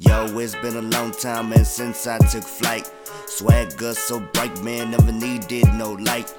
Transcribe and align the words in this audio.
Yo, 0.00 0.38
it's 0.38 0.54
been 0.54 0.76
a 0.76 0.96
long 0.96 1.10
time, 1.10 1.52
and 1.52 1.66
since 1.66 2.06
I 2.06 2.16
took 2.16 2.42
flight. 2.42 2.90
Swagger 3.26 3.92
so 3.92 4.18
bright, 4.32 4.62
man, 4.62 4.92
never 4.92 5.12
needed 5.12 5.66
no 5.74 5.92
light. 5.92 6.34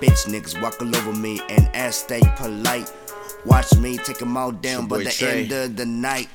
Bitch 0.00 0.26
niggas 0.26 0.60
walk 0.60 0.82
all 0.82 0.94
over 0.94 1.14
me 1.14 1.40
and 1.48 1.66
ask 1.74 2.04
stay 2.04 2.20
polite. 2.36 2.92
Watch 3.46 3.74
me 3.76 3.96
take 3.96 4.18
them 4.18 4.36
all 4.36 4.52
down 4.52 4.86
by 4.86 4.98
the 4.98 5.10
Trey. 5.10 5.44
end 5.44 5.52
of 5.52 5.76
the 5.76 5.86
night. 5.86 6.28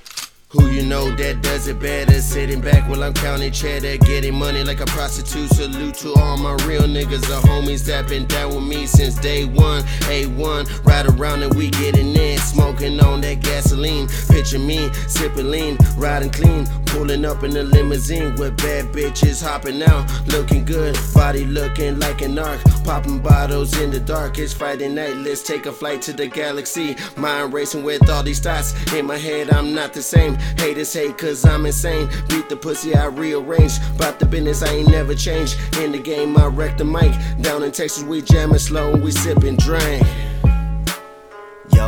Who 0.49 0.69
you 0.69 0.81
know 0.81 1.09
that 1.15 1.41
does 1.41 1.67
it 1.69 1.79
better? 1.79 2.19
Sitting 2.19 2.59
back 2.59 2.89
while 2.89 3.03
I'm 3.03 3.13
counting 3.13 3.53
cheddar, 3.53 3.95
getting 3.97 4.33
money 4.33 4.65
like 4.65 4.81
a 4.81 4.85
prostitute. 4.87 5.49
Salute 5.51 5.93
to 5.99 6.13
all 6.15 6.35
my 6.35 6.55
real 6.65 6.81
niggas, 6.81 7.21
the 7.21 7.39
homies 7.47 7.85
that 7.85 8.09
been 8.09 8.25
down 8.25 8.55
with 8.55 8.63
me 8.65 8.85
since 8.85 9.15
day 9.15 9.45
one. 9.45 9.83
A1, 10.09 10.83
ride 10.83 11.05
around 11.05 11.43
and 11.43 11.53
we 11.53 11.69
getting 11.69 12.13
in, 12.15 12.37
smoking 12.39 12.99
gasoline. 13.35 14.07
Picture 14.29 14.59
me 14.59 14.91
sipping 15.07 15.49
lean, 15.49 15.77
riding 15.97 16.31
clean, 16.31 16.65
pulling 16.87 17.25
up 17.25 17.43
in 17.43 17.51
the 17.51 17.63
limousine 17.63 18.35
with 18.35 18.57
bad 18.57 18.85
bitches 18.85 19.43
hopping 19.43 19.81
out, 19.83 20.05
looking 20.27 20.65
good, 20.65 20.97
body 21.13 21.45
looking 21.45 21.99
like 21.99 22.21
an 22.21 22.37
arc, 22.37 22.61
popping 22.83 23.19
bottles 23.19 23.77
in 23.79 23.91
the 23.91 23.99
dark. 23.99 24.37
It's 24.37 24.53
Friday 24.53 24.89
night, 24.89 25.15
let's 25.17 25.43
take 25.43 25.65
a 25.65 25.71
flight 25.71 26.01
to 26.03 26.13
the 26.13 26.27
galaxy. 26.27 26.95
Mind 27.17 27.53
racing 27.53 27.83
with 27.83 28.09
all 28.09 28.23
these 28.23 28.39
thoughts 28.39 28.73
in 28.93 29.05
my 29.05 29.17
head, 29.17 29.51
I'm 29.51 29.73
not 29.73 29.93
the 29.93 30.01
same. 30.01 30.35
Haters 30.57 30.93
hate 30.93 31.17
cause 31.17 31.45
I'm 31.45 31.65
insane. 31.65 32.09
Beat 32.27 32.49
the 32.49 32.57
pussy, 32.57 32.95
I 32.95 33.05
rearrange. 33.05 33.77
About 33.95 34.19
the 34.19 34.25
business, 34.25 34.63
I 34.63 34.73
ain't 34.73 34.89
never 34.89 35.15
changed. 35.15 35.57
In 35.77 35.91
the 35.91 35.99
game, 35.99 36.37
I 36.37 36.45
wreck 36.45 36.77
the 36.77 36.85
mic. 36.85 37.13
Down 37.41 37.63
in 37.63 37.71
Texas, 37.71 38.03
we 38.03 38.21
jamming 38.21 38.59
slow 38.59 38.93
and 38.93 39.03
we 39.03 39.11
sipping 39.11 39.55
drink. 39.57 40.05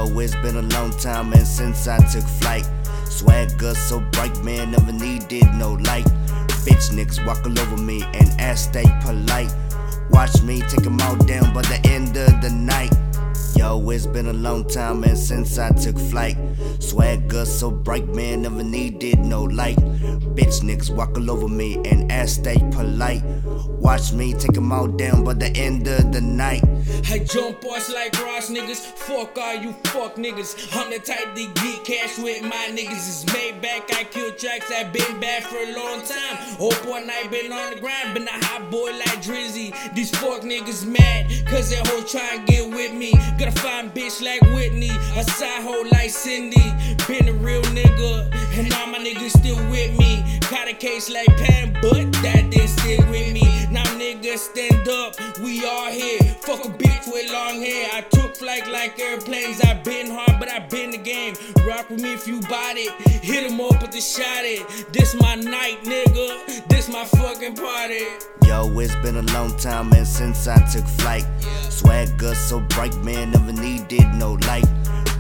Yo, 0.04 0.20
it's 0.20 0.36
been 0.36 0.58
a 0.58 0.62
long 0.76 0.92
time, 0.98 1.32
and 1.32 1.48
since 1.48 1.88
I 1.88 1.98
took 2.12 2.24
flight. 2.24 2.68
Swagger 3.06 3.74
so 3.74 4.02
bright, 4.12 4.38
man, 4.44 4.72
never 4.72 4.92
needed 4.92 5.46
no 5.54 5.74
light. 5.74 6.04
Bitch 6.66 6.92
niggas 6.92 7.26
walk 7.26 7.46
all 7.46 7.58
over 7.58 7.78
me 7.78 8.04
and 8.14 8.30
ask 8.38 8.70
stay 8.70 8.84
polite. 9.02 9.54
Watch 10.10 10.42
me 10.42 10.60
take 10.62 10.84
them 10.84 11.00
all 11.02 11.16
down 11.16 11.54
by 11.54 11.62
the 11.62 11.80
end 11.86 12.18
of 12.18 12.42
the 12.42 12.50
night. 12.50 12.92
Yo, 13.56 13.90
it's 13.90 14.08
been 14.08 14.28
a 14.28 14.34
long 14.34 14.68
time, 14.68 15.04
and 15.04 15.18
since 15.18 15.58
I 15.60 15.70
took 15.72 15.98
flight. 15.98 16.38
Swagger 16.80 17.46
so 17.46 17.72
bright, 17.72 18.08
man, 18.08 18.42
never 18.42 18.64
needed 18.64 19.20
no 19.20 19.44
light. 19.44 19.78
Bitch 20.36 20.62
niggas 20.62 20.90
walk 20.90 21.18
all 21.18 21.30
over 21.30 21.48
me 21.48 21.76
and 21.86 22.12
ask 22.12 22.42
stay 22.42 22.58
polite. 22.72 23.24
Watch 23.84 24.14
me 24.14 24.34
take 24.34 24.54
them 24.54 24.72
all 24.72 24.88
down 24.88 25.24
by 25.24 25.34
the 25.34 25.48
end 25.58 25.88
of 25.88 26.12
the 26.12 26.22
night. 26.22 26.64
I 27.12 27.20
jump 27.20 27.62
boss 27.62 27.92
like 27.94 28.14
Ross 28.24 28.50
niggas. 28.50 28.80
Fuck 28.80 29.38
all 29.38 29.56
you 29.56 29.74
fuck 29.86 30.16
niggas. 30.16 30.70
I'm 30.74 30.90
the 30.90 31.00
type 31.00 31.36
to 31.36 31.46
get 31.62 31.86
cash 31.86 32.18
with 32.18 32.42
my 32.44 32.70
niggas. 32.72 32.92
It's 32.92 33.26
made 33.34 33.62
back. 33.62 33.94
I 33.94 34.06
kill 34.06 34.32
tracks. 34.32 34.72
i 34.72 34.84
been 34.86 35.20
bad 35.20 35.44
for 35.44 35.58
a 35.58 35.76
long 35.76 36.02
time. 36.02 36.38
Hope 36.58 36.86
one 36.88 37.08
night 37.08 37.30
been 37.30 37.52
on 37.52 37.74
the 37.74 37.80
grind. 37.80 38.14
Been 38.14 38.28
a 38.28 38.46
hot 38.46 38.72
boy 38.72 38.92
like 38.92 39.22
Drizzy. 39.22 39.74
These 39.94 40.12
fuck 40.12 40.42
niggas 40.42 40.86
mad. 40.86 41.32
Cause 41.46 41.70
they 41.70 41.78
hoes 41.90 42.12
try 42.12 42.36
and 42.36 42.48
get 42.48 42.70
with 42.70 42.94
me. 42.94 43.14
Gotta 43.44 43.60
find 43.60 43.94
bitch 43.94 44.22
like 44.22 44.40
Whitney. 44.56 44.90
A 45.18 45.24
side 45.26 45.64
hoe 45.64 45.84
like 45.92 46.12
Cindy. 46.12 46.64
Been 47.10 47.28
a 47.28 47.34
real 47.34 47.62
nigga. 47.76 48.32
And 48.58 48.72
all 48.74 48.88
my 48.88 49.00
niggas 49.00 49.32
still 49.32 49.58
with 49.70 50.00
me. 50.00 50.40
Caught 50.44 50.70
a 50.70 50.74
case 50.74 51.10
like 51.10 51.28
Pam, 51.36 51.74
but 51.82 52.10
that 52.24 52.50
didn't 52.52 52.70
stick 52.70 53.00
with 53.10 53.34
me. 53.34 53.44
Now 53.70 53.84
niggas 54.00 54.38
stand 54.38 54.88
up, 54.88 55.20
we 55.42 55.66
all 55.66 55.92
here. 55.92 56.20
Fuck 56.40 56.64
a 56.64 56.70
bitch 56.70 57.12
with 57.12 57.34
long 57.34 57.60
hair. 57.60 57.90
I 57.92 58.02
took 58.02 58.34
flight 58.38 58.66
like 58.70 58.98
airplanes. 58.98 59.60
I 59.60 59.74
been 59.74 60.10
hard, 60.10 60.40
but 60.40 60.50
I 60.50 60.60
been 60.60 60.92
the 60.92 60.98
game. 60.98 61.36
Rock 61.68 61.90
with 61.90 62.02
me 62.02 62.14
if 62.14 62.26
you 62.26 62.40
bought 62.42 62.78
it. 62.78 62.94
Hit 63.10 63.52
'em 63.52 63.60
up 63.60 63.82
with 63.82 63.92
the 63.92 64.00
shot 64.00 64.46
it. 64.46 64.94
This 64.94 65.16
my 65.16 65.36
night, 65.36 65.84
nigga. 65.84 66.70
This 66.70 66.88
my 66.88 67.04
fucking 67.04 67.56
party. 67.56 68.06
Yo, 68.46 68.80
it's 68.80 68.96
been 68.98 69.18
a 69.18 69.34
long 69.34 69.56
time, 69.58 69.92
and 69.94 70.08
since 70.08 70.48
I 70.48 70.60
took 70.72 70.86
flight. 70.86 71.26
Swagger 71.70 72.36
so 72.36 72.60
bright, 72.60 72.96
man, 73.04 73.33
never 73.34 73.54
needed 73.54 74.08
no 74.16 74.34
light. 74.48 74.66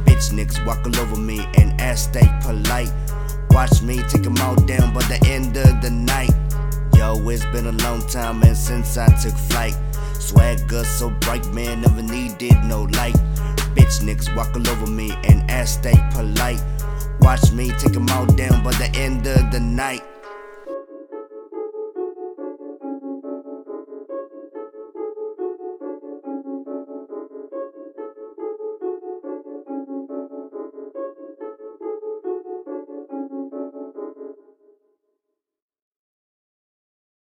Bitch 0.05 0.31
niggas 0.31 0.65
walk 0.65 0.85
all 0.85 0.97
over 0.99 1.19
me 1.19 1.45
and 1.57 1.79
ask 1.81 2.09
stay 2.09 2.27
polite. 2.41 2.91
Watch 3.49 3.81
me 3.81 4.01
take 4.09 4.23
them 4.23 4.37
all 4.41 4.55
down 4.55 4.93
by 4.93 5.01
the 5.03 5.19
end 5.27 5.57
of 5.57 5.81
the 5.81 5.89
night. 5.89 6.31
Yo, 6.95 7.17
it's 7.29 7.45
been 7.45 7.67
a 7.67 7.83
long 7.83 8.01
time, 8.07 8.41
and 8.43 8.55
since 8.55 8.97
I 8.97 9.07
took 9.21 9.35
flight. 9.35 9.75
Swagger 10.19 10.83
so 10.83 11.09
bright, 11.21 11.45
man, 11.53 11.81
never 11.81 12.01
needed 12.01 12.55
no 12.63 12.83
light. 12.83 13.15
Bitch 13.75 14.01
niggas 14.01 14.33
walk 14.35 14.55
all 14.55 14.67
over 14.69 14.87
me 14.87 15.11
and 15.23 15.49
ask 15.49 15.79
stay 15.79 15.97
polite. 16.11 16.63
Watch 17.19 17.51
me 17.51 17.71
take 17.71 17.93
them 17.93 18.09
all 18.09 18.25
down 18.25 18.63
by 18.63 18.71
the 18.73 18.89
end 18.95 19.25
of 19.27 19.51
the 19.51 19.59
night. 19.59 20.12